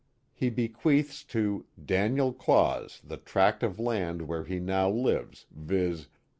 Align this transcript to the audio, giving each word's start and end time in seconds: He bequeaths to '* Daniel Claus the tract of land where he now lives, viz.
He 0.33 0.49
bequeaths 0.49 1.23
to 1.25 1.67
'* 1.73 1.85
Daniel 1.95 2.33
Claus 2.33 2.99
the 3.03 3.17
tract 3.17 3.61
of 3.61 3.77
land 3.77 4.23
where 4.23 4.45
he 4.45 4.57
now 4.59 4.89
lives, 4.89 5.45
viz. 5.51 6.07